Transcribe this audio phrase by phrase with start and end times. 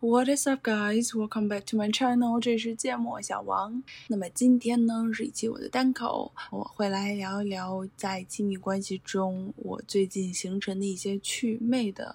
[0.00, 1.14] What is up, guys?
[1.14, 2.38] Welcome back to my channel.
[2.38, 3.82] 这是芥末小王。
[4.08, 12.14] 那么今天呢是一期我的单口，我会来聊一聊在亲密关系中我最近形成的一些祛魅的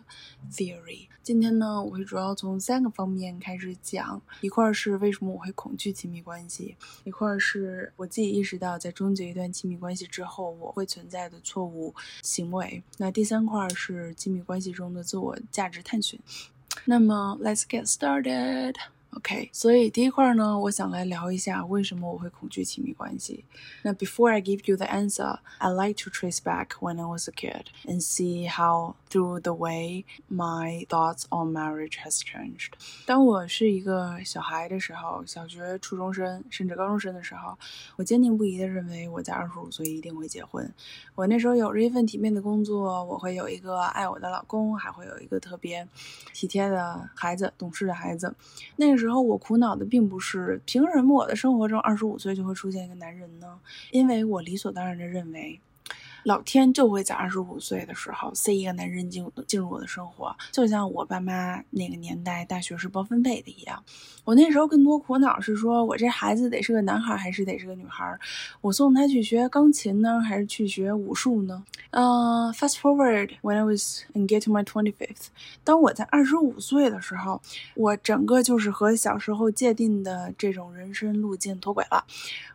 [0.51, 1.07] theory。
[1.23, 16.19] 今天呢，我会主要从三个方面开始讲，一块是为什么我会恐惧亲密关系，一块是我自己意识到在终结一段亲密关系之后我会存在的错误行为，那第三块是亲密关系中的自我价值探寻。
[16.85, 18.75] 那么，Let's get started。
[19.17, 23.43] OK，所以第一块呢，我想来聊一下为什么我会恐惧亲密关系。
[23.83, 27.33] 那 Before I give you the answer, I like to trace back when I was a
[27.33, 32.71] kid and see how through the way my thoughts on marriage has changed。
[33.05, 37.57] 当我是一个小孩的时候，小学、初中生甚至高中生的时候，
[37.97, 40.73] 我坚定不移的认为我在二十五岁一定会结婚。
[41.15, 45.85] 我那时候有着一份体面的工作，我会有一个爱我的老公，还会有一个特别
[46.33, 48.33] 体贴的孩子、懂事的孩子。
[48.77, 53.59] 那个时候我苦恼的并不是凭什么我的生活中二十五岁就会出现一个男人呢？
[53.91, 55.59] 因为我理所当然的认为。
[56.23, 63.83] 老天就会在二十五岁的时候塞一个男人进进入我的生活，就像我爸妈那个年代大学是包分配的一样。
[64.23, 68.15] 我那时候更多苦恼是说，我这孩子得是个男孩还是得是个女孩？
[68.61, 71.63] 我送他去学钢琴呢，还是去学武术呢？
[71.89, 75.27] 呃，fast forward when I was and get to my twenty fifth，
[75.63, 77.41] 当我在二十五岁的时候，
[77.75, 82.05] 我整个就是和小时候界定的这种人生路径脱轨了。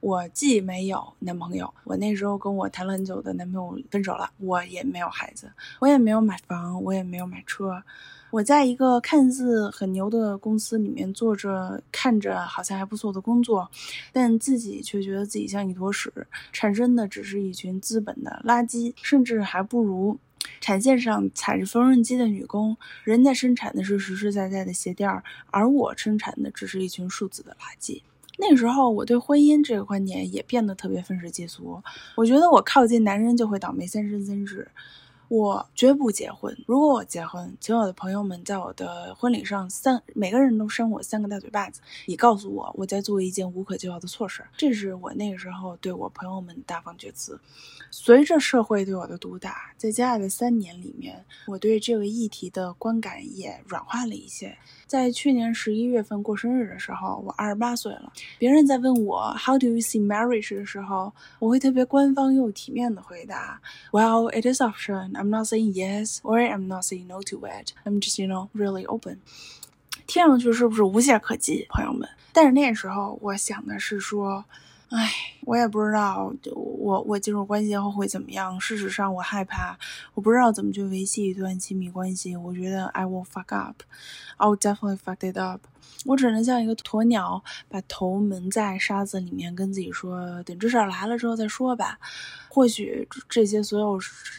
[0.00, 3.56] 我既没有男朋友，我那时候跟我谈了很久的男朋友。
[3.91, 7.83] 分手了，我也没有孩子，我也没有买房，我也没有买车。
[8.31, 13.71] 我在一个看似很牛的公司里面做着，看着好像还不错的工作，
[14.12, 16.12] 但自己却觉得自己像一坨屎，
[16.53, 20.19] 产生的只是一群资本的垃圾，甚至还不如
[20.61, 22.77] 产线上踩着缝纫机的女工。
[23.05, 25.09] 人家生产的是实实在在的鞋垫，
[25.51, 28.03] 而我生产的只是一群数字的垃圾。
[28.39, 31.83] 那个时候，我对婚姻这个观点也变得特别愤世嫉俗。
[32.17, 34.71] 我觉得我靠近男人就会倒霉三生三世。
[35.28, 36.56] 我绝不结婚。
[36.69, 44.44] 如果我结婚，请我的朋友们在我的婚礼上三每个人都扇我三个大嘴巴子，以告诉我我在做一件无可救药的错事。
[44.56, 47.37] 这是我那个时候对我朋友们大放厥词。
[47.91, 54.56] 随着社会对我的毒打，在接下来的三年里面，我对这个议题的观感也软化了一些。
[54.86, 58.12] 在去年十一月份过生日的时候，我二十八岁了。
[58.38, 63.60] 别人在问我 How do you see marriage 的时候，我会特别官方又体面的回答
[63.91, 65.12] ：Well, it is option.
[65.12, 67.72] I'm not saying yes or I'm not saying no to it.
[67.84, 69.19] I'm just, you know, really open.
[70.06, 72.08] 听上去是不是无懈可击，朋友们？
[72.32, 74.44] 但是那时候我想的是说。
[74.88, 75.10] 唉，
[75.44, 78.60] 我也不知道，就我我进入关系后会怎么样。
[78.60, 79.76] 事实上，我害怕，
[80.14, 82.36] 我不知道怎么去维系一段亲密关系。
[82.36, 83.82] 我觉得 I will fuck up,
[84.38, 85.62] I'll definitely fuck it up。
[86.04, 91.98] 我只能像一个鸵鸟，把头蒙在沙子里面，跟自己说，等至少来了之后再说吧。
[92.48, 93.98] 或许这些所有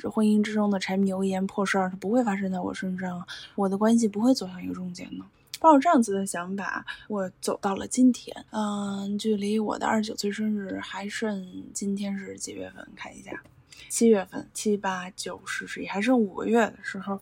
[0.10, 5.26] 婚姻之中的柴米油盐破事儿，它不会发生在我身上，我的关系不会走向一个终结呢。
[5.60, 8.46] 抱着这样子的想法，我走到了今天。
[8.52, 12.88] 嗯，距离我的二十九岁生日还剩今天是几月份？
[12.96, 13.44] 看一下，
[13.90, 17.20] 七月份，七八九十十一，还剩五个月的时候，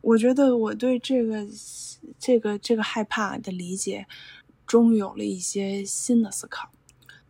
[0.00, 1.46] 我觉得我对这个、
[2.18, 4.06] 这个、这个害怕的理解，
[4.66, 6.70] 终于有了一些新的思考。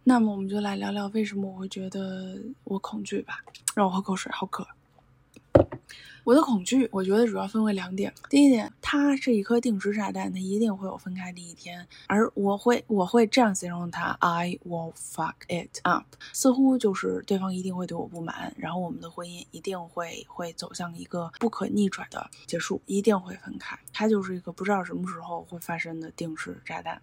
[0.05, 3.45] 那么，我们就来聊聊为什么我会觉得我恐惧吧。
[3.75, 4.67] 让我喝口水，好渴。
[6.25, 8.13] 我的恐惧，我觉得主要分为两点。
[8.29, 11.87] 第一点，它是一颗定时炸弹，它一定会有分开的一天。
[12.07, 16.05] 而我会，我会这样形容它：I will fuck it up。
[16.33, 23.79] 似乎就是对方一定会对我不满，然后我们的婚姻一定会会走向一个不可逆转的结束，一定会分开。
[23.93, 27.01] 它就是一个不知道什么时候会发生的定时炸弹。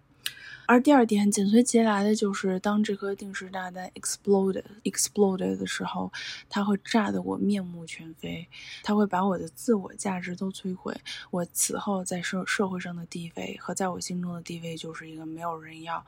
[0.66, 6.12] 而第二点紧随其来的就是，当这颗定时炸弹 exploded exploded 的时候，
[6.50, 8.46] 它会炸得我面目全非，
[8.82, 10.94] 它会把我的自我价值都摧毁。
[11.30, 16.04] 我此后在社社会上的地位和在我心中的地位，就是一个没有人要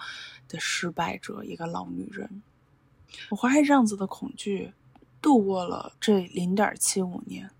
[0.46, 2.42] 的失败者，一个老女人。
[3.30, 4.74] 我怀着这样子的恐惧，
[5.22, 7.50] 度过了这零点七五年。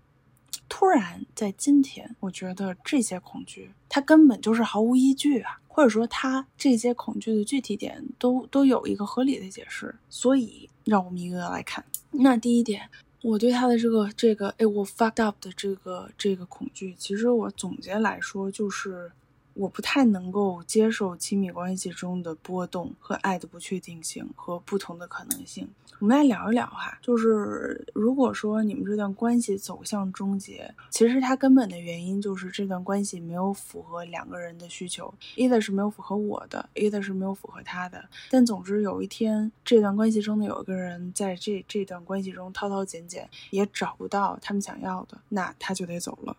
[0.69, 5.60] 突然在今天，我觉得这些恐惧，它根本就是毫无依据啊。
[5.73, 11.83] 或者说，他这些恐惧的具体点都都有一个合理的解释，所以让我们一个个来看。
[12.11, 12.89] 那第一点，
[13.21, 19.09] 我对他的这个这个，哎，我 fucked up 的这个这个恐惧，其实我总结来说就是
[19.53, 25.67] 我不太能够接受亲密关系中的波动和爱的不确定性和不同的可能性。
[25.99, 38.03] 我们来聊一聊哈，就是如果说你们这段关系走向终结，其实它根本的原因就是这段关系没有符合两个人的需求，either 是没有符合我的，either 是没有符合他的。
[38.31, 46.35] 但总之有一天，这段关系中的有一个人在这这段关系中挑挑拣拣，也找不到他们想要的，那他就得走了。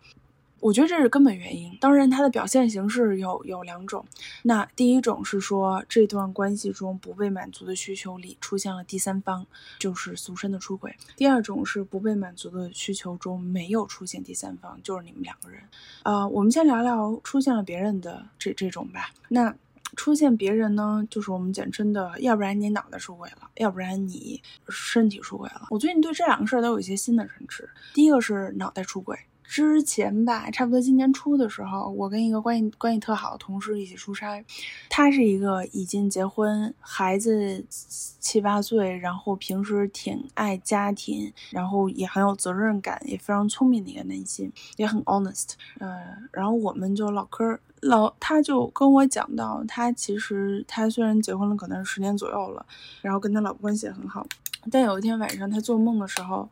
[0.63, 1.77] 我觉得这是根本原因。
[1.81, 4.05] 当然，它的表现形式有有两种。
[4.43, 9.45] 那第一种是说，这段关系中不被满足的需求里出现了第三方，
[9.77, 10.95] 就是俗称的出轨。
[11.17, 15.61] 第二种是不被满足的需求中没有出现第三方，就是你们两个人。
[16.03, 19.09] 呃，我们先聊聊出现了别人的这这种吧。
[19.27, 19.53] 那
[19.97, 25.67] 出现别人呢，就是我们简称的，要不然你脑袋出轨了，要不然你身体出轨了。
[25.71, 27.69] 我最近对这两个事儿都有一些新的认知。
[27.93, 29.19] 第一个是脑袋出轨。
[29.53, 34.43] 之前吧，差不多今年初的时候，我跟一个关系关系特好的同事一起出差。
[34.89, 45.51] 他是一个已经结婚，孩子七八岁，然后平时挺爱家庭，然后也很有责任感，也非常聪明的一个男性，也很 honest。
[45.77, 52.65] 嗯，然后我们就唠嗑，老他就跟我讲到，他其实他虽然结婚了，可能是十年左右了，
[53.03, 54.25] 然后跟他老婆关系也很好，
[54.71, 56.49] 但有一天晚上他做梦的时候，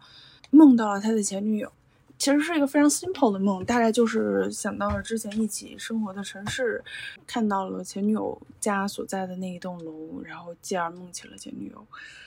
[0.51, 1.71] 梦到了他的前女友。
[2.21, 6.79] 其实是一个非常 simple 的梦，大概就是想到了之前一起生活的城市，
[7.25, 11.83] 看到了前女友家所在的那一栋楼，然后继而梦起了前女友。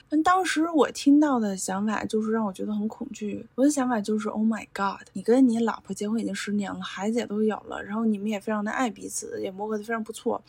[0.07, 3.43] 但当时我听到的想法就是让我觉得很恐惧。
[3.55, 10.43] 我的想法就是，Oh my God，你跟你老婆结婚已经十年了，孩子也都有了，然后你们也非常的爱彼此，也磨合的非常不错，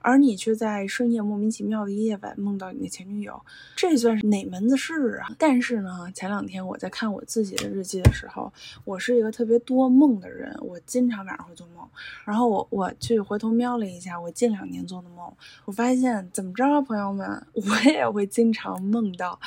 [0.00, 3.40] 而你却在深夜莫名其妙的夜晚梦到你的前女友，
[3.74, 5.34] 这算是哪门子事啊？
[5.36, 8.52] 但是呢，前两天我在看我自己的日记的时候，
[8.90, 11.88] 我是一个特别多梦的人，我经常晚上会做梦。
[12.24, 15.32] 然后我我去回头瞄了一下我近两年做的梦，
[15.64, 18.82] 我发现怎么着，朋友们， 我也会经常。
[18.82, 19.38] 梦到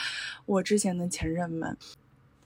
[0.45, 1.75] 我之前的前任们，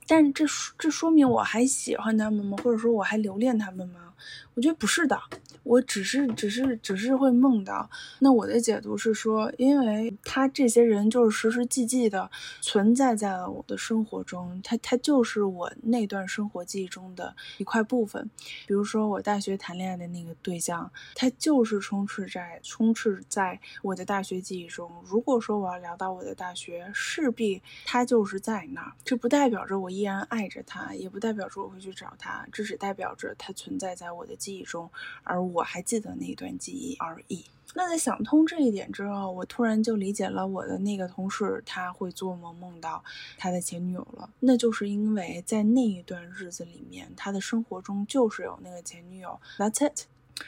[0.07, 0.45] 但这
[0.79, 2.57] 这说明我还喜欢他们吗？
[2.63, 4.13] 或者说我还留恋他们吗？
[4.55, 5.19] 我觉得不是的。
[5.67, 12.31] 我只是只是只是会梦到，那我的解读是说，因为他这些人就是时时际际的
[12.61, 18.29] 存在在了我的生活中，他他就是我那段生活记忆中的一块部分。
[18.65, 24.89] 比如说我大学谈恋爱的那个对象，他就是充斥在充斥在我的大学记忆中。
[25.03, 28.93] 如果说我要聊到我的大学，势必他就是在那儿。
[29.03, 34.89] 这不代表着我依然爱着他，也不代表着我会去找他，这只代表着他存在在我的记忆中，
[35.23, 35.56] 而我。
[35.57, 37.45] 我还记得那一段记忆而已。
[37.75, 43.03] 那在想通这一点之后，我突然就理解了我的那个同事他会做梦梦到
[43.37, 44.29] 他的前女友了。
[44.39, 49.39] 那就是因为在那一段日子里面，他的生活中就是有那个前女友。
[49.57, 50.05] That's it。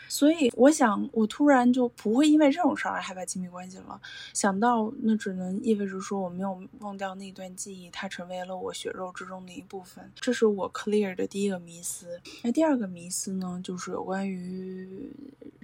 [0.08, 4.00] 所以我想，我突然就不会因为这种事儿而害怕亲密关系了。
[4.34, 10.12] 想到那只能意味着说我没有忘掉那段记忆，它成为了我血肉之中的一部分。
[10.16, 12.20] 这是我 clear 的第一个迷思。
[12.44, 15.12] 那第二个迷思呢，就是有关于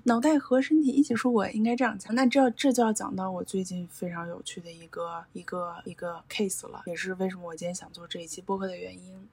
[0.04, 2.13] 脑袋和身体一起出轨，应该这样讲。
[2.13, 9.28] 那这这就要讲到我最近非常有趣的一个一个一个 case 了，也是为什么我今天想做这一期播客的原因。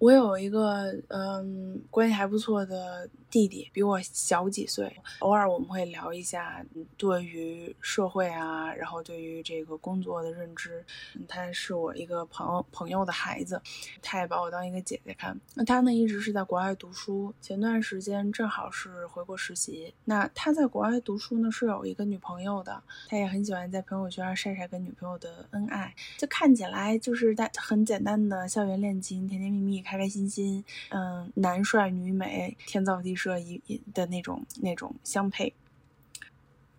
[0.00, 4.94] 我有一个嗯关系还不错的弟弟，比我小几岁。
[5.20, 6.64] 偶尔我们会聊一下
[6.96, 10.84] 对于社会啊，然后对于这个工作的认知。
[11.26, 13.60] 他是我一个朋友朋友的孩子，
[14.02, 15.38] 他也把我当一个姐姐看。
[15.54, 19.92] 那他呢一直是在国外读书，前段时间正好是回国实习。
[20.04, 29.78] 那他在国外读书呢是有一个女朋友的，他也很喜欢在朋友圈晒晒跟女朋友的恩爱，就看起来就是在很简单的校园恋情，甜甜蜜蜜。
[29.88, 33.60] 开开心心，嗯，男帅女美，天造地设一
[33.92, 35.52] 的那种那种相配。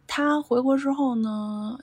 [0.07, 1.77] 他回国之后呢，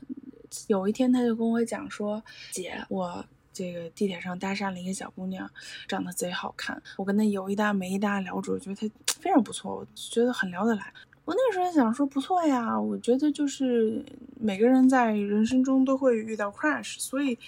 [0.67, 2.21] 有一天他就跟我讲说
[2.51, 5.49] ：“姐，我这个地铁上搭讪了一个小姑娘，
[5.87, 6.83] 长得贼好看。
[6.97, 10.93] 我跟她有一搭没一搭聊着，我觉得她非常不错，我觉得很聊得来。
[11.25, 14.05] 我那时候想说不错呀，我觉得就是
[14.41, 17.39] 每个人在人生中都会遇到 crush，所以。”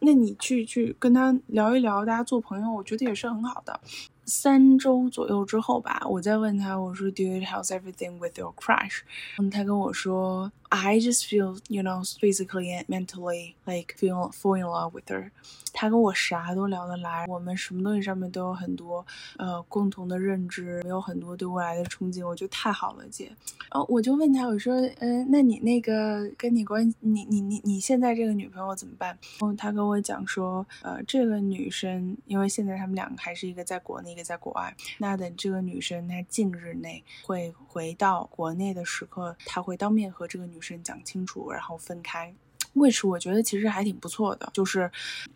[0.00, 3.80] 那你去去跟他聊一聊，大家做朋友，我觉得也是很好的。
[4.26, 9.00] 三周左右之后吧，我再问他，我说 Do you have everything with your crush？
[9.38, 15.30] 嗯，他跟我说 I just feel you know physically and mentally like feel fall in love with her。
[15.72, 19.04] 他跟我啥都聊得来，我们什么东西上面都有很多
[19.36, 23.30] 呃共同的认知，有很多对未来的憧憬，我觉得太好了，姐。
[23.70, 29.08] 哦，我就问他，我说，嗯，那你那个跟你关，你你你你现在这个女朋友怎么办？
[29.40, 42.34] 然后他跟我讲说，呃，这个女生，因为现在他们两个还是一个在国内，一个在国外，那等这个女生她近日内会回到国内的时刻，他会当面和这个女生讲清楚，然后分开。
[42.74, 44.90] which 我觉得其实还挺不错的，就是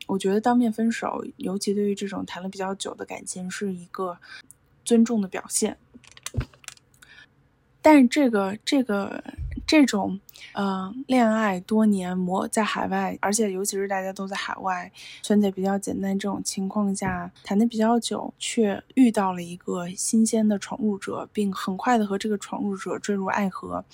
[0.09, 4.19] 我觉得当面分手，尤其对于这种谈了比较久的感情，是一个
[4.85, 5.79] 尊重的表现。
[7.81, 9.23] 但这个这个
[9.67, 10.19] 这种
[10.53, 14.91] 呃恋爱多年磨在海外，而且尤其是大家都在海外，
[15.23, 23.85] 圈子比较简单这种情况下，谈的比较久，却遇到了一个新鲜的闯入者，并很快的和这个闯入者坠入爱河。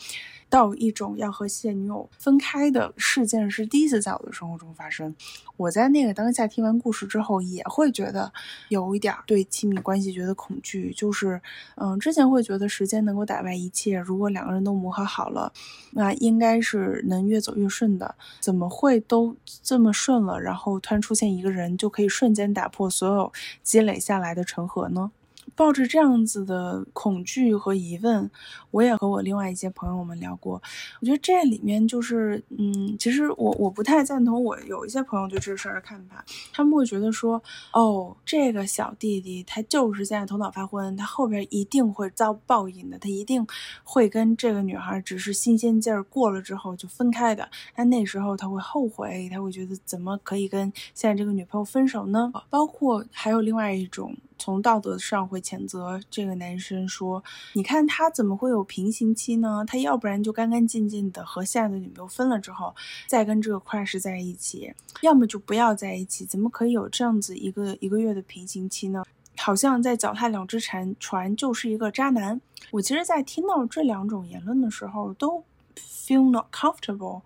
[0.50, 5.12] 到一种要和现女友分开的事件是第一次在我的生活中发生。
[5.56, 8.32] 我在那个当下听完故事之后，也会觉得
[8.68, 10.92] 有一点对亲密关系觉得恐惧。
[10.92, 11.40] 就是，
[11.74, 15.52] 嗯，之前会觉得时间能够打败一切，如果两个人都磨合好了，
[15.90, 18.16] 那应应该是能越走越顺的。
[18.40, 25.12] 怎么会都这么顺了，然后突然出现一个人就可以瞬间打破所有积累下来的成河呢？
[25.56, 28.30] 抱着这样子的恐惧和疑问，
[28.70, 30.60] 我也和我另外一些朋友们聊过。
[31.00, 36.24] 我觉得这里面就是，嗯，其实我我不太赞同我有一些朋友对这事儿的看法。
[36.52, 37.42] 他们会觉得说，
[37.72, 43.46] 哦，这个小弟弟他就是现在头脑发昏，他后边一定会遭报应的，他一定
[43.82, 47.48] 会跟这个女孩只是新鲜劲儿过了之后就分开的。
[47.74, 52.32] 但那时候他会后悔，他会觉得怎么可以跟现在这个女朋友分手呢？
[52.50, 54.16] 包括还有另外一种。
[54.44, 57.24] 从道德上会谴责这个男生说
[57.54, 59.64] ：“你看他怎么会有平行期呢？
[59.66, 62.74] 他要不然就干干净净的和现在的女朋友分了之后，
[63.06, 64.70] 再跟这个 crush 在一起，
[65.00, 66.26] 要么就不要在一起。
[66.26, 69.02] 怎么可以有这样子一个一个月的平行期呢？
[69.38, 72.38] 好像在脚踏两只船，船就是一个渣男。
[72.70, 75.42] 我其实，在听到这两种言论的时候，都
[75.75, 77.21] feel not comfortable。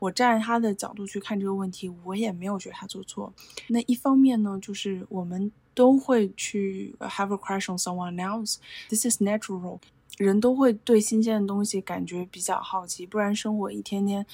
[0.00, 3.32] 我站在他的角度去看这个问题，我也没有觉得他做错。
[3.68, 5.52] 那一方面呢，就是我们。
[5.76, 8.58] 都会去 have a crush on someone else.
[8.90, 9.80] This is natural.
[10.19, 14.25] 人都会对新鲜的东西感觉比较好奇，不然生活一天天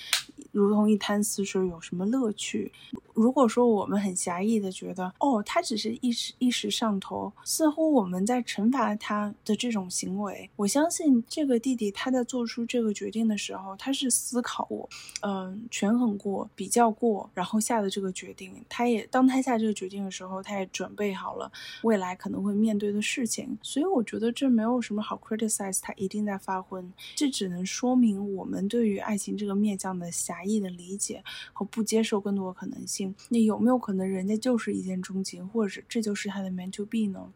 [0.51, 2.71] 如同一滩死水，有什么乐趣？
[3.13, 10.49] 如果说我们很狭义的觉得，哦，他只是一时一时上头，似乎我们在惩罚他的这种行为。
[10.55, 14.89] 我相信这个弟弟他在做出这个决定的时候，他是思考过，
[15.21, 18.51] 嗯，权衡过，比较过，然后下的这个决定。
[18.67, 21.49] 他也当他下这个决定的时候，他也准备好了
[21.83, 23.57] 未来可能会面对的事情。
[23.61, 26.91] 所以我觉得这没有什么好 criticize，他一定在发昏。
[27.15, 33.13] 这只能说明我们对于爱情这个面向的狭义的理解和不接受更多的可能性。
[33.29, 37.31] 那有没有可能人家就是一见钟情，或者这就是他的 m a n to be 呢？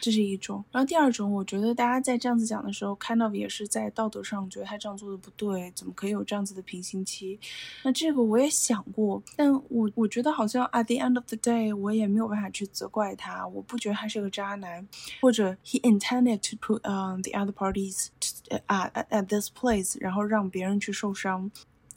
[0.00, 0.64] 这是一种。
[0.70, 7.38] 然后第二种，我觉得大家在这样子讲的时候，kind of 也是在道德上觉得他这样做的不对，怎么可以有这样子的平行期？
[7.84, 13.46] 那这个我也想过，但我我觉得好像 at the end of the day，我也没有办法去责怪他。
[13.46, 14.86] 我不觉得他是个渣男，
[15.20, 18.08] 或者 he intended to put um the other parties
[18.66, 21.50] at at this place，然后让别人去受伤。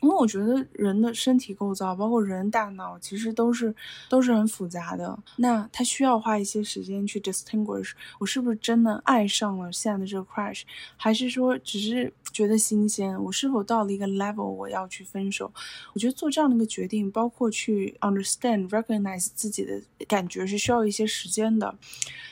[0.06, 3.74] 因为我觉得人的身体构造，包括人大脑，其实都是
[4.08, 5.18] 都是很复杂的。
[5.38, 10.62] 那他需要花一些时间去 distinguish，我是不是真的爱上了现在的这个 crush，
[10.96, 13.20] 还是说只是觉得新鲜？
[13.24, 15.52] 我是否到了一个 level，我要去分手？
[15.94, 21.76] 我觉得做这样的一个决定，包括去 understand、recognize 自己的感觉，是需要一些时间的。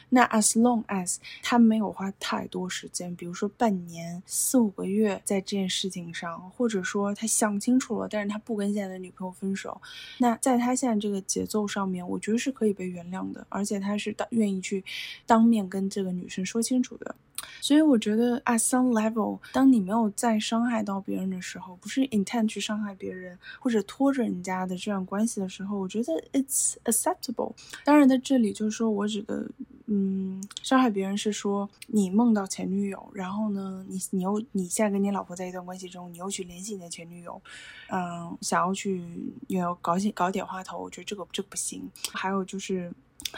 [0.10, 9.82] 那 as long as 他没有花太多时间，比如说半年、四五个月在这件事情上，或者说他想清楚了，但是他不跟现在的女朋友分手，
[10.18, 14.84] 那在他现在这个节奏上面，我觉得是可以被原谅的，而且他是当愿意去
[15.26, 17.16] 当面跟这个女生说清楚的。
[17.60, 27.54] 所以我觉得，at some level，当你没有再伤害到别人的时候，不是 intent 去伤害别人或者拖着人家的这段关系的时候，我觉得 it's acceptable。
[27.84, 29.46] 当然，在这里就是说我指的，
[29.86, 37.42] 嗯，伤害别人是说你梦到前女友，然后呢，你你又你现在跟你老婆在一段关系中，你又去联系你的前女友，
[37.90, 39.04] 嗯，想要去
[39.48, 41.90] 要搞些搞点花头，我觉得这个这不行。
[42.12, 42.94] 还有就是。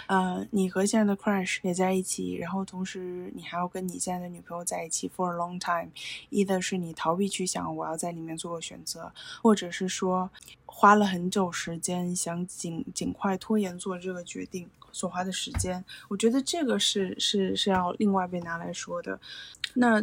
[0.07, 5.89] 呃，你和现在的 crush 也在一起，然后同时你还要跟你现在的女朋友在一起 for a long time，
[6.29, 10.29] 一的是你逃避去想我要在里面做个选择，或者是说
[10.65, 19.19] 花了很久时间想尽尽快拖延做这个决定所花的时间，我觉得这个是是是要另外被拿来说的。
[19.73, 20.01] 那。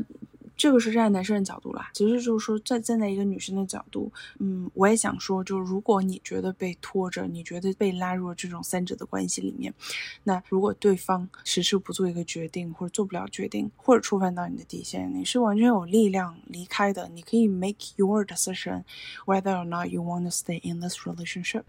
[0.55, 9.73] 这个是站在男生的角度啦，其实就是说，站站在一个女生的角度，嗯，我也想说，就是如果你觉得被拖着，你觉得被拉入了这种三者的关系里面，
[10.23, 17.09] 那如果对方迟迟不做一个决定，或者做不了决定，或者触犯到你的底线，你是完全有力量离开的。
[17.09, 18.85] 你可以 make your decision
[19.25, 21.65] whether or not you want to stay in this relationship。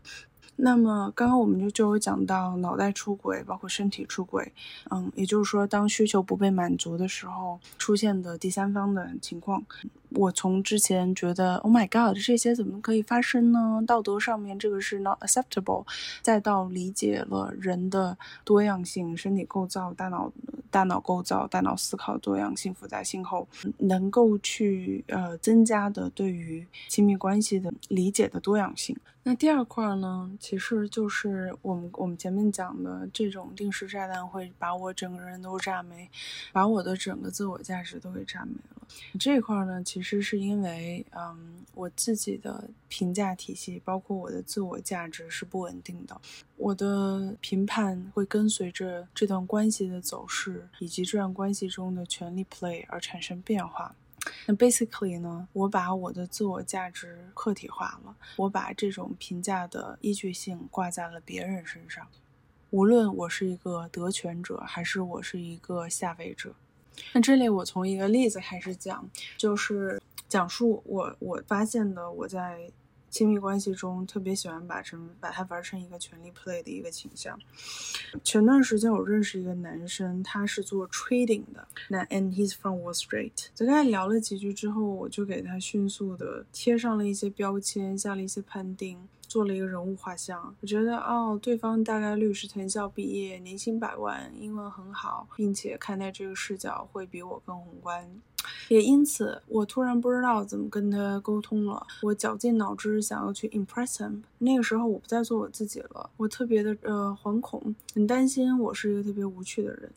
[0.55, 4.51] 那么刚刚我们就就有讲到脑袋出轨，包括身体出轨，
[4.91, 9.63] 嗯，也就是说，当需求不被满足的时候出现的第三方的情况。
[10.11, 13.83] 我从之前觉得，Oh my God，这些怎么可以发生呢？
[13.87, 15.87] 道德上面这个是 not acceptable，
[16.21, 20.31] 再到理解了人的多样性、身体构造、大脑、
[20.69, 23.47] 大脑构造、大脑思考多样性、复杂性后，
[23.79, 28.95] 能够去呃增加的对于亲密关系的理解的多样性。
[29.25, 36.09] 那第二块呢，其实就是我们我们前面讲的这种定时炸弹会把我整个人都炸没，
[36.51, 38.85] 把我的整个自我价值都给炸没了。
[39.17, 46.19] 这块呢，其实是因为，嗯，我自己的评价体系，包括我的自我价值是不稳定的，
[46.57, 53.95] 我的评判会跟随着这段关系的走势以及这段关系中的权力 play 而产生变化。
[54.45, 62.07] 那 basically 呢，我把我的自我价值客体化了，我把这种评价的依据性挂在了别人身上，
[62.69, 66.53] 无论我是一个得权者，还是我是一个下位者。
[67.13, 72.71] 那这里我从一个例子开始讲，就是讲述我我发现的我在。
[73.13, 77.39] 亲密关系中特别喜欢把成把它玩成一个权力 play 的一个倾向。
[78.23, 83.49] 前段时间我认识一个男生，他是做 trading 的，那 and he's from Wall Street。
[83.53, 90.55] 在跟他聊了几句之后，我就给他迅速的贴上了一些标签，下了一些判定，做了一个人物画像。
[90.61, 98.09] 我觉得哦，对方大概率是藤校毕业，年薪百万，英文很好，并且看待这个视角会比我更宏观。
[98.69, 101.85] 也因此，我突然不知道怎么跟他沟通了。
[102.01, 104.21] 我绞尽脑汁想要去 impress him。
[104.39, 106.09] 那个时候，我不再做我自己了。
[106.17, 109.91] 我特别的呃惶恐，很担心我是一个特别无趣的人。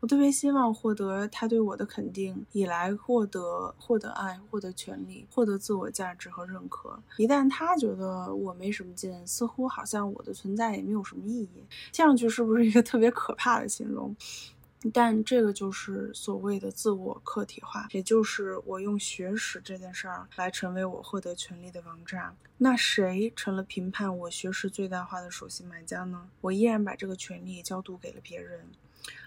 [0.00, 6.98] 我特别希望获得他对我的肯定，以来获得获得爱、获得权利、获得自我价值和认可。
[7.18, 11.50] 一旦他觉得我没什么劲，似乎好像我的存在也没有什么意义。
[11.92, 14.16] 听上去是不是一个特别可怕的形容？
[14.92, 22.34] 但这个就是所谓的自我客体化，也就是我用学识这件事儿来成为我获得权利的王炸。
[22.58, 26.28] 那谁成了评判我学识最大化的首席买家呢？
[26.40, 28.60] 我依然把这个权利交渡给了别人，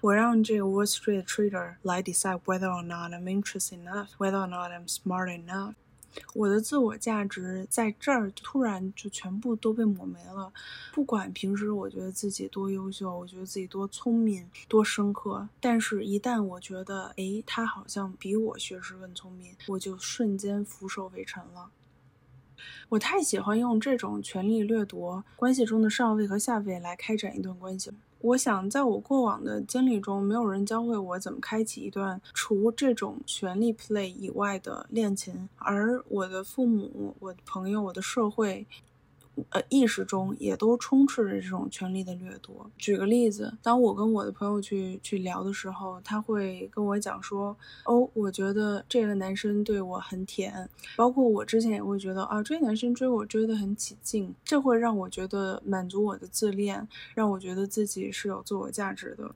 [0.01, 4.71] 我让这个 Wall Street Trader 来 decide whether or not I'm interested enough, whether or not
[4.71, 5.75] I'm smart enough。
[6.33, 10.51] 我的自我价值在这儿突然就全部都被抹没了。
[10.93, 21.69] 不管平时我觉得自己多优秀，我觉得自己多聪明、多深刻，但是一旦我觉得，诶，他好像比我学识更聪明，我就瞬间俯首为臣了。
[22.89, 27.95] 我太喜欢用这种权力掠夺关系中的上位和下位来开展一段关系了。
[28.23, 38.65] 我想，在我过往的经历中，没有人教会我怎么开启一段除这种权力 play 以外的恋情，而我的父母、我的朋友、我的社会。
[39.49, 42.69] 呃，意识中也都充斥着这种权力的掠夺。
[42.77, 59.33] 举个例子，当我跟我的朋友去去聊的时候，他会跟我讲说：“哦，我觉得这个男生对我很甜。”包括我之前也会觉得啊，追男生追我追得很起劲，这会让我觉得满足我的自恋，让我觉得自己是有自我价值的。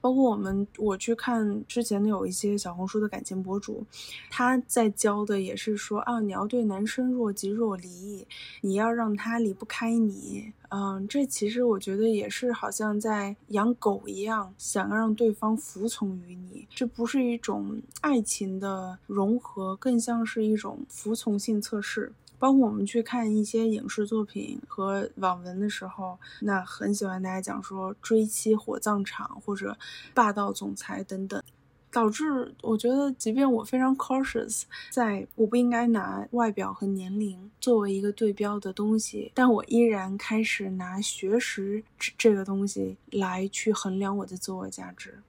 [0.00, 3.84] 包括我们，我去看之前的有一些小红书的感情博主，
[4.30, 8.26] 他在教的也是说啊，你要对男生若即若离，
[8.60, 10.52] 你要让他离不开你。
[10.70, 16.66] 嗯，这其实我觉得也是好像在养狗一样，想让对方服从于你。
[16.70, 22.12] 这不是一种爱情的融合，更像是一种服从性测试。
[22.38, 29.76] 包括我们去看一些影视作品和网文的时候，那很喜欢大家讲说追妻火葬场或者
[30.14, 31.42] 霸道总裁等等，
[31.90, 41.82] 导致我觉得，即便我非常 cautious，在我不应该拿外表和年龄作为一个对标的东西，但我依然开始拿学识
[42.16, 45.22] 这个东西来去衡量我的自我价值，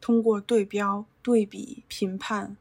[0.00, 2.56] 通过对标、对比、评判。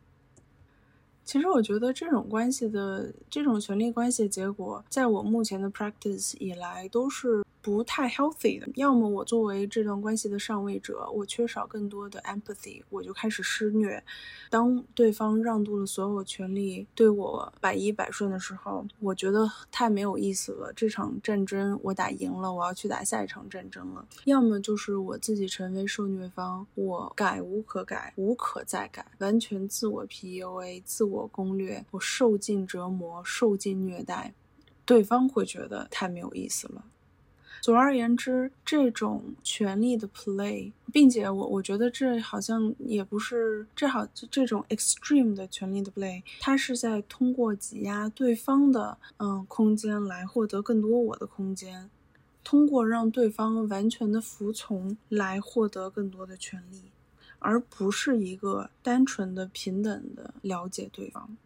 [1.33, 8.67] 其实我觉得这种关系的这种权力关系的结果，在我目前的 practice 以来都是不太 healthy 的。
[8.75, 14.03] 要么我作为这段关系的上位者，我缺少更多的 empathy，我就开始施虐。
[14.49, 20.73] 当对方让渡了所有权利，对我百依百顺的时候，我觉得太没有意思了。
[20.75, 24.05] 这场战争我打赢了，我要去打下一场战争了。
[24.25, 34.33] 要么就是我自己成为受虐方，我改无可改，无可再改，完全自我 PUA，自我攻略，我受尽折磨，受尽虐待。
[34.85, 36.83] 对方会觉得太没有意思了。
[37.63, 51.89] 总而言之，这种权力的 play，并且我我觉得这好像也不是这好这种 extreme 的权力的 play，它是在通过挤压对方的嗯空间来获得更多我的空间，
[52.43, 56.91] 通过让对方完全的服从来获得更多的权利，
[57.39, 61.37] 而不是一个单纯的平等的了解对方。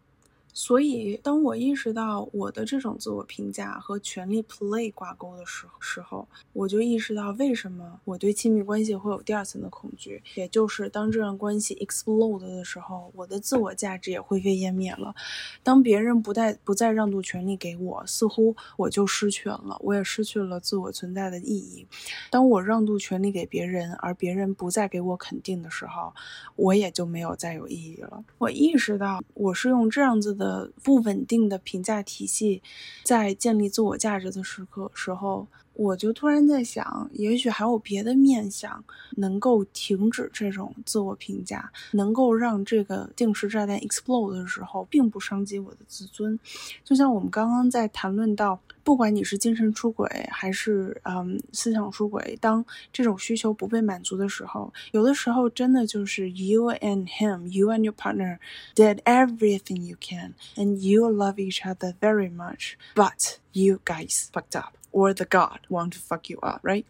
[0.60, 15.14] 所以，当我意识到我的这种自我评价和权力 play 挂钩的时时候，我就意识到为什么我对亲密关系会有第二层的恐惧，也就是当这段关系 explode 的时候，我的自我价值也灰飞烟灭了。
[15.62, 21.86] 当别人不再不再让渡权利给我，似乎我就失权了，我也失去了自我存在的意义。
[22.32, 26.12] 当我让渡权利给别人，而别人不再给我肯定的时候，
[26.56, 28.24] 我也就没有再有意义了。
[28.38, 30.47] 我意识到我是用这样子的。
[30.48, 32.62] 呃，不稳定的评价体系，
[33.02, 35.46] 在建立自我价值的时刻时候，
[35.78, 38.84] 我就突然在想，也许还有别的面向
[39.16, 46.36] 能够停止这种自我评价，能够让这个定时炸弹 explode 的时候，并不伤及我的自尊。
[46.82, 48.58] 就像我们刚刚在谈论到。
[48.84, 58.38] 不管你是精神出轨还是嗯思想出轨，当这种需求不被满足的时候，有的时候真的就是 you and him, you and your partner
[58.74, 64.58] did everything you can, and you love each other very much, but you guys fucked
[64.58, 66.84] up, or the God want to fuck you up, right?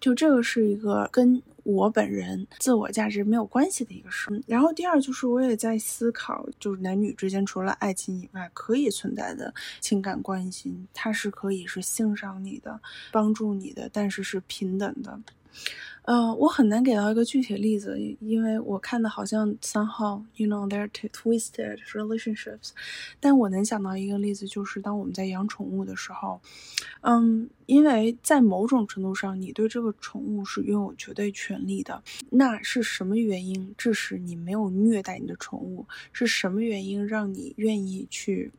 [0.00, 1.42] 就这个是一个跟。
[1.64, 4.42] 我本人自我价值没有关系的一个事。
[4.48, 12.80] 然后第二就是我也在思考，就是男女之间除了爱情以外可以存在的情感关系，它是可以是欣赏你的、
[13.12, 15.16] 帮助你的，但是是平等的。
[16.02, 22.70] 呃，我很难给到一个具体的例子，因为我看的好像 somehow you know they're twisted relationships，
[23.20, 26.40] 但我能想到一个例子，就是当我们在养宠物的时候，
[27.02, 32.02] 嗯，因为在某种程度上，你对这个宠物是拥有绝对权利的。
[32.30, 35.86] 那是什么原因致使你没有虐待你的宠物？
[36.12, 38.50] 是什么原因让你愿意去？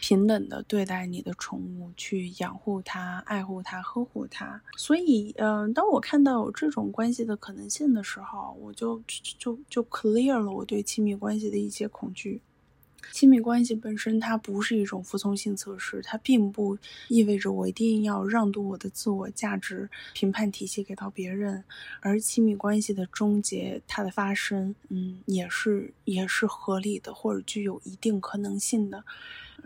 [0.00, 4.60] 平等的对待你的宠物，去养护它、爱护它、呵护它。
[4.76, 9.02] 所以，嗯，当我看到有这种关系的可能性的时候，我就
[9.38, 12.40] 就就 clear 了我对亲密关系的一些恐惧。
[13.12, 16.76] 亲密关系本身它不是一种服从性测试，它并不
[17.08, 21.64] 意味着我一定要让渡我的自我价值评判体系给到别人。
[22.00, 29.02] 而亲密关系的终结，它的发生，嗯，也是也是合理的，或者具有一定可能性的。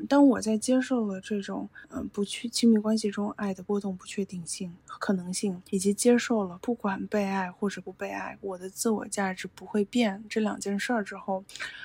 [0.09, 11.45] 当我在接受了这种，嗯，不去亲密关系中爱的波动不确定性可能性，以及接受了不管被爱或者不被爱，我的自我价值不会变这两件事儿之后，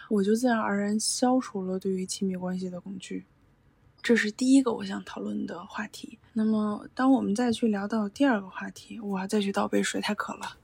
[0.09, 3.25] 我就自然而然消除了对于亲密关系的恐惧。
[4.01, 6.17] 这是第一个我想讨论的话题。
[6.33, 10.55] 那么，当我们再去聊到第二个话题，我要再去倒杯水，太渴了。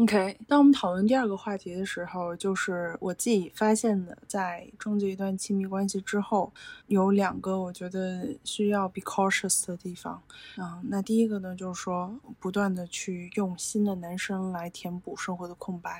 [0.00, 6.50] OK，当我们讨论第二个话题的时候，就是我自己发现的，在终结一段亲密关系之后，
[6.86, 10.22] 有两个我觉得需要 be cautious 的地方。
[10.56, 15.90] 嗯，那第一个呢，就是说不断的去用新的男生来填补生活的空白；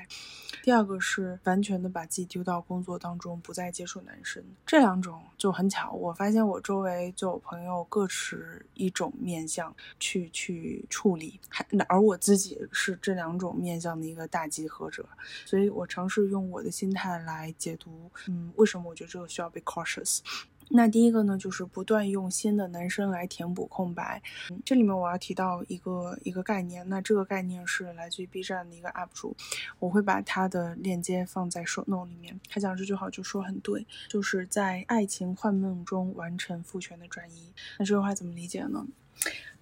[0.62, 4.42] 第二个是完全的把自己丢到工作当中，不再接触男生。
[4.64, 13.89] 这两种就很巧，我发现我周围就有朋友各持一种面相去去处理，还而我自己是这两种面相。
[13.90, 15.04] 这样的一个大集合者，
[15.44, 20.20] 所以我尝试用我的心态来解读，嗯，为什么我觉得这个需要被 cautious？
[20.68, 24.22] 那第一个呢，就是不断用新的男生来填补空白。
[24.64, 29.34] 这里面我要提到一个一个概念，那这个概念是来自于 B 站的一个 UP 主，
[29.80, 32.38] 我会把他的链接放在 show note 里面。
[32.48, 37.52] 他讲这句话就说很对，就是在爱情幻梦中完成父权的转移。
[37.80, 38.86] 那这句话怎么理解呢？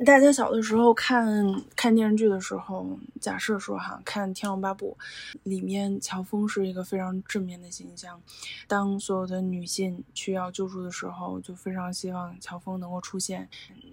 [0.04, 1.26] 大家小的时候看
[1.74, 2.86] 看电视剧的时候，
[3.20, 4.96] 假设说哈，看《天龙八部》，
[5.42, 8.22] 里面乔峰是一个非常正面的形象。
[8.68, 13.48] 当所有的女性需要救助的时候，就非常希望乔峰能够出现，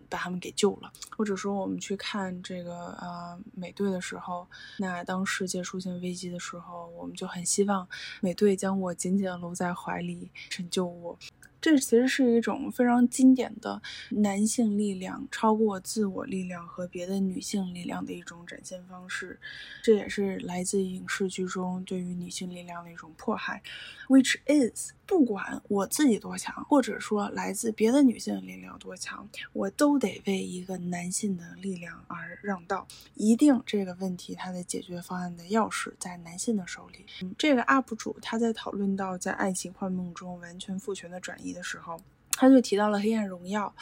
[0.07, 0.91] 把他们给救了。
[1.17, 4.47] 或者说，我们去看这个呃美队的时候，
[4.77, 7.87] 那当世界出现危机的时候，我们就很希望
[8.21, 11.17] 美队将我紧紧的搂在怀里，拯救我。
[11.65, 19.39] 这其实是一种非常经典的男性力量超过自我力量和别的女性力量的一种展现方式，
[19.81, 23.63] 这也是来自影视剧中对于女性力量的一种迫害
[24.09, 37.05] ，which is 不管我自己多强，或者说来自别的女性的力量多强，我都得为一个男性的力量而让道，一定这个问题它的解决方案的钥匙在男性的手里。
[37.21, 41.99] 嗯，这个 UP 主他在讨论到在爱情幻梦中完全父权的转移的时候。
[42.35, 43.73] 他就提到了《黑暗荣耀》，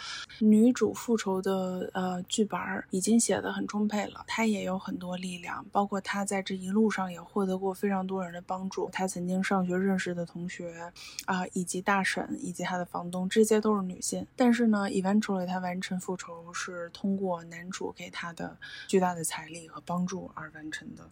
[0.46, 2.60] 女主复仇的呃剧本
[2.92, 8.90] 已经写得很充沛了，她也有很多力量，包括她在这一路上也获得过非常多人的帮助。
[8.92, 10.92] 她曾经上学认识的同学
[11.26, 14.26] 啊，以及大婶，以及她的房东，这些都是女性。
[14.36, 21.10] 但是呢，eventually 她完成复仇是通过男主给她的巨大的财力和帮助而完成的。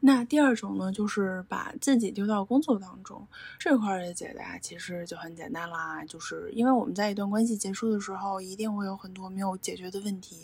[0.00, 3.26] 那第二种呢，就是把自己丢到工作当中
[3.58, 10.36] 这块的解答其实就很简单啦，就是因为我们在一段关系结束的时候，一定会有很多没有解决的问题，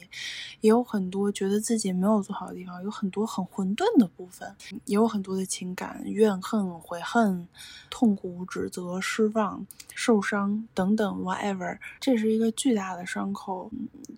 [0.60, 4.54] 也有很多觉得自己没有做好的地方，有很多很混沌的部分，
[4.86, 7.46] 也有很多的情感怨恨、悔恨、
[7.88, 9.64] 痛苦、指责、失望、
[9.94, 13.70] 受伤等等，whatever，这是一个巨大的伤口，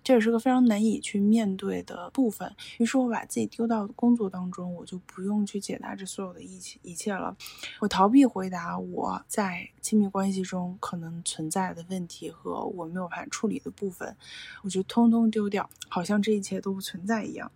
[0.03, 2.51] 这也是个非常难以去面对的部分。
[2.79, 4.99] 于是我把自己丢到工作当中，我就。
[5.05, 7.35] 不用去解答这所有的一切一切了，
[7.79, 14.15] 我逃避回答我在亲密关系中可能存在的问题和我没有办法处理的部分，
[14.63, 17.51] 我就通通丢掉，好像这一切都不存在一样。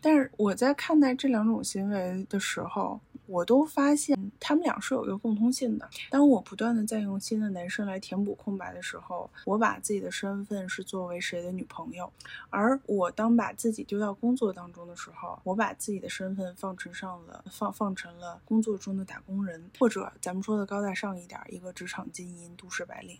[0.00, 5.88] 但是我在看待这两种行为的时候，我都发现他们俩是有一个共通性的。
[6.10, 12.06] 当我不断的在用新的男生来填补空白的时候，我把自己的身份是作为谁的女朋友；
[12.48, 23.18] 而我当把自己丢到工作当中的时候，我把自己的身份放成上了放放成了工作中的打工人，或者咱们说的高大上一点，一个职场精英、都市白领。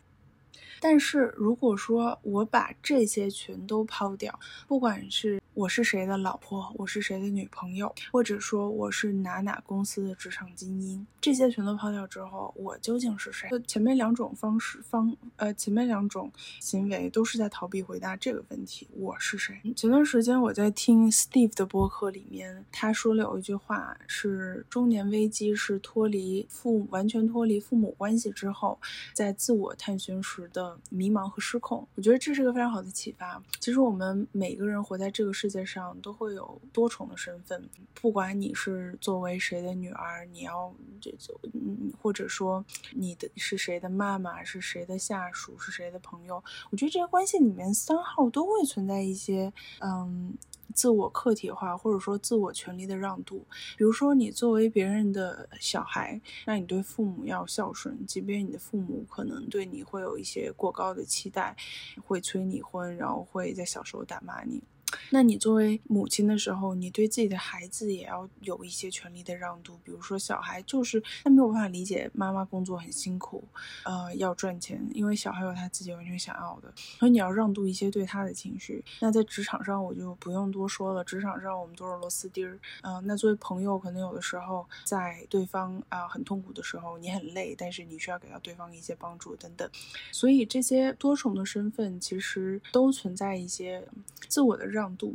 [0.80, 13.48] 但是如果说我把这些全都抛掉，不管是我是谁的老婆，我是谁的女朋友，或者说我是哪哪公司的职场精英，这些全都抛掉之后，我究竟是谁？
[13.66, 19.60] 前面两种方式方呃，前面两种行为都是在逃避回答这个问题：我是谁？
[19.74, 28.78] 前段时间我在听 Steve 的播客里面，他说了有一句话是：中年危机是脱离父完全脱离父母关系之后，
[29.12, 31.84] 在自我探寻时的迷茫和失控。
[31.96, 33.42] 我觉得这是个非常好的启发。
[33.58, 35.47] 其实我们每个人活在这个世。
[35.48, 50.36] 世界上都会有多重的身份，不管你是作为谁的女儿，你要这就嗯，或者说你的是谁的妈妈，是谁的下属，是谁的朋友，我觉得这些关系里面三号都会存在一些嗯。
[50.74, 53.38] 自我客体化，或者说自我权利的让渡。
[53.76, 61.56] 比如说，你作为别人的小孩，那你对父母要孝顺，即便你的父母可能对你会有一些过高的期待，
[62.04, 64.62] 会催你婚，然后会在小时候打骂你。
[65.10, 69.78] 那你作为母亲的时候，你对自己的孩子也要有一些权利的让渡。
[69.84, 73.44] 比如说，小孩就是他没有办法理解妈妈工作很辛苦，
[73.84, 78.84] 呃，要赚钱，因为小孩有他自己完全想要的，所以你要让渡一些对他的情绪。
[79.00, 82.58] 那在职场上，我就不用多说了，职场上我们都是螺丝钉儿。
[82.82, 89.68] 嗯，那作为朋友，可能有的时候在对方啊很痛苦的时候，你很累，但是你需要给到对方一些帮助等等。
[90.12, 93.86] 所以这些多重的身份其实都存在一些
[94.28, 94.77] 自我的让。
[94.78, 95.14] 让渡，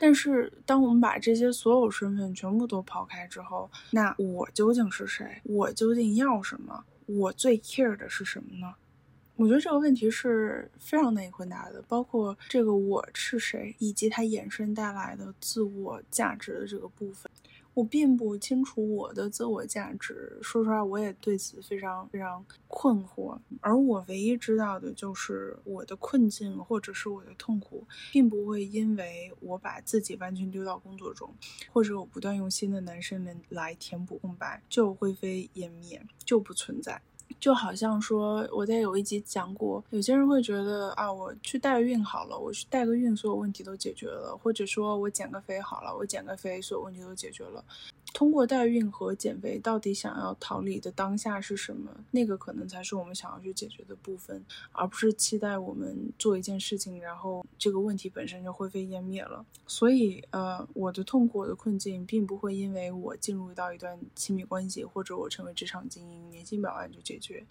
[0.00, 5.40] 但是当我们把这些所有身份全部都抛开之后，那我究竟是谁？
[5.44, 6.84] 我究竟要什么？
[7.06, 8.74] 我最 care 的是什么呢？
[9.36, 17.30] 我觉得这个问题是非常难以回答的，包括这个我是谁，以及它衍生带来的自我价值的这个部分。
[17.74, 23.36] 我并不清楚我的自我价值，说实话，我也对此非常非常困惑。
[23.60, 31.34] 而我唯一知道的就是我的困境或者是我的痛苦，并不会因为我把自己完全丢到工作中，
[31.72, 37.02] 或者我不断用新的男生们来填补空白，就灰飞烟灭，就不存在。
[37.40, 47.64] 就好像说，我在有一集讲过，有些人会觉得啊，我去代孕好了，我去代个孕，所有问题都解决了；或者说我减个肥好了，我减个肥，所有问题都解决了。
[48.12, 51.90] 通过代孕和减肥，到底想要逃离的当下是什么？
[52.12, 59.44] 那个可能才是我们想要去解决的部分，而不是期待我们做一件事情，然后这个问题本身就灰飞烟灭了。
[59.66, 67.23] 所以，呃，我的痛苦、的困境，并不会因为我进入到一段亲密关系，或者我成为职场精英，年薪百万就解决。
[67.24, 67.44] 觉。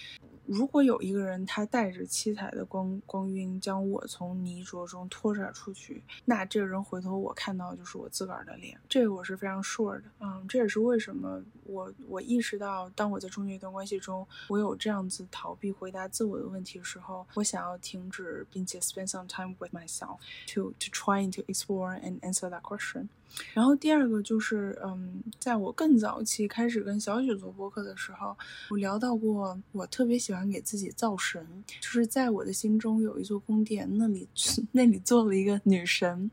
[0.45, 10.03] 如果有一个人他带着七彩的光光晕将我从泥浊中拖拽出去，那这个人回头我看到就是我自个儿的脸，这个我是非常 sure 的。
[10.19, 20.17] 嗯，这也是为什么我我意识到，当我在中间一段关系中，我有这样子逃避回答自我的问题的时候，我想要停止，并且 spend some time with myself
[20.53, 23.07] to to try and to explore and answer that question。
[23.53, 28.35] 然后第二个就是，嗯，在我更早期开始跟小雪做播客的时候，
[28.69, 31.45] 我聊到过，我特别喜欢给自己造神，
[31.79, 34.27] 就是在我的心中有一座宫殿，那里
[34.71, 36.29] 那里坐了一个女神，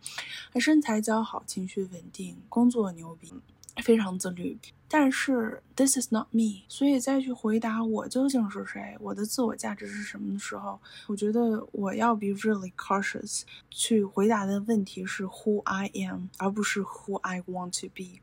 [0.52, 3.32] 她身材姣好，情绪稳定，工作牛逼。
[3.80, 18.20] 非常自律，但是 this is not me，所以再去回答我究竟是谁，我的自我价值是什么的时候，我觉得我要 be really cautious，去回答的问题是 who I am，而不是 who I want to be。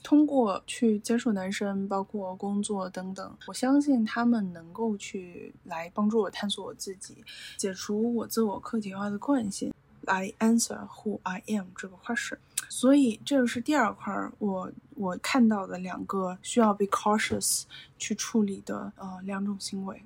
[0.00, 7.24] 通过去接触男生，包括工作等等，我相信他们能够去来帮助我探索我自己，
[7.56, 12.38] 解除我自我客体化的惯性，来 answer who I am 这个 question。
[12.68, 17.64] 所以这个是第二块，我我看到的两个需要被 cautious
[17.98, 20.04] 去处理的呃两种行为。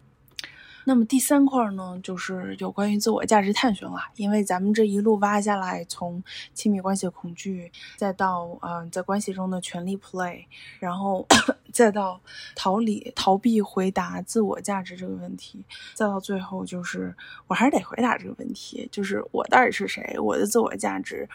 [0.85, 3.99] 那么第三块呢，就是有关于自我价值探寻了。
[4.16, 6.23] 因为咱们这一路挖下来，从
[6.55, 10.45] 亲密关系的恐惧，再到嗯在关系中的权力 play，
[10.79, 11.27] 然后
[11.73, 12.21] 再到
[12.55, 15.64] 逃离逃避回答自我价值这个问题，
[15.95, 17.14] 再到最后就是
[17.47, 21.29] 我还是得回答这个问题，就是我到底是谁，我的自我价值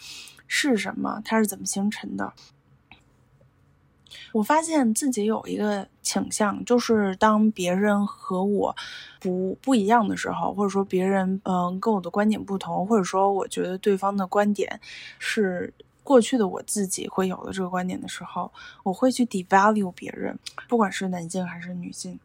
[0.47, 2.33] 是什么，它是怎么形成的。
[4.31, 8.75] 我发现自己有一个倾向，就是当别人和我
[9.19, 14.79] 不不一样的时候，或者说别人嗯跟我的观点不同，或者说我觉得对方的观点
[15.19, 18.51] 是过去的我自己会有的这个观点的时候，
[18.83, 22.19] 我会去 devalue 别人，不管是男性还是女性，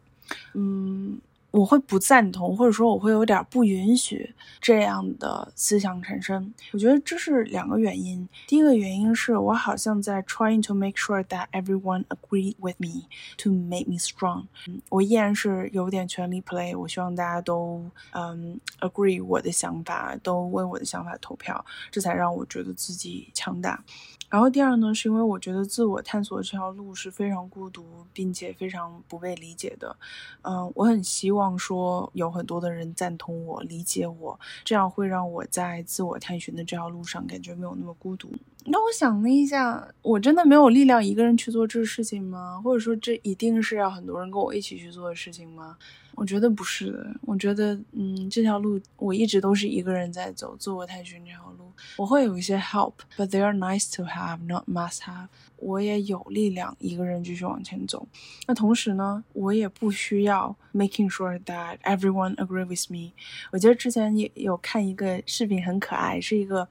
[0.55, 1.21] 嗯。
[1.53, 6.53] 我会不赞同，或者说我会有点不允许这样的思想产生。
[6.73, 8.29] 我觉得这是两个原因。
[8.49, 14.47] 第一个原因是我好像在 trying to make sure that everyone agree with me to make me strong。
[14.88, 16.77] 我依然是有点权力 play。
[16.77, 23.85] 我希望大家都嗯 agree 我的想法，都为我的想法投票，这才让我觉得自己强大。
[24.29, 27.85] 然后第二呢，是因为我觉得自我探索这条路是非常孤独，
[28.15, 29.95] 并且非常不被理解的。
[30.41, 38.31] 嗯，我很希望望说有很多的人赞同我、理解我，这样会让我在自我探寻的这条路上感觉没有那么孤独。
[38.65, 42.61] 那我想了一下，我真的没有力量一个人去做这事情吗？
[42.63, 45.77] 或者说，这一定是要很多人跟我一起去做的事情吗？
[46.15, 55.27] 我觉得不是的，我觉得，嗯，这条路我一直都是一个人在走，自我探寻这条路，我会有一些 help，but they are nice to have，not must have。
[55.62, 58.07] 我也有力量一个人继续往前走。
[58.48, 63.12] 那同时呢，我也不需要 making sure that everyone agree with me。
[63.53, 66.66] 我记得之前也有看一个视频，很可爱，是一个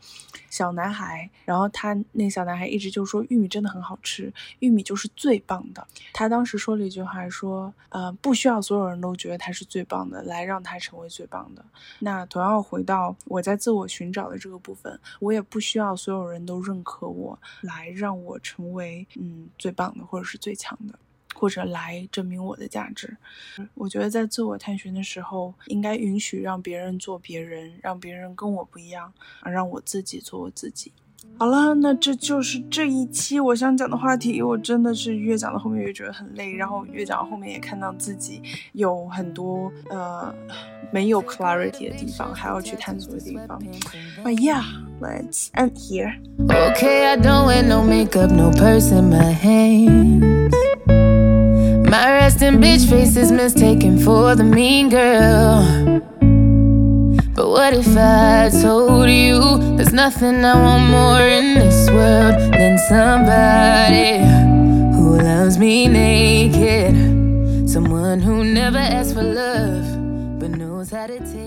[0.49, 5.87] 小男孩，然后他那小男孩一直就说玉米真的很好吃，玉米就是最棒的。
[6.11, 11.63] 他当时说了一句话，说，呃，不需要所有人都觉得他是最棒的，来让他成为最棒的。
[11.99, 18.80] 那同样回到我在自我寻找的这个部分，我也不需要所有人都认可我，来让我成为。
[18.81, 20.97] 为嗯最棒的，或者是最强的，
[21.35, 23.15] 或者来证明我的价值。
[23.75, 30.91] 我觉得在自我探寻的时候，应该允许让别人做别人，让别人跟我不一样，而让我自己做我自己。
[31.38, 34.40] 好了，那这就是这一期我想讲的话题。
[34.40, 38.40] 我真的是越讲到后面越觉得很累，然后越讲到后面也看到自己
[38.72, 40.34] 有很多呃
[40.90, 43.60] 没有 clarity 的地方，还要去探索的地方。
[44.24, 44.62] But yeah,
[44.98, 46.14] let's end here.
[46.48, 50.54] Okay, I don't wear no makeup, no purse in my hands.
[51.86, 56.00] My resting bitch face is mistaken for the mean girl.
[57.33, 62.77] But what if I told you there's nothing I want more in this world than
[62.89, 64.19] somebody
[64.95, 67.69] who loves me naked?
[67.69, 71.40] Someone who never asks for love but knows how to take.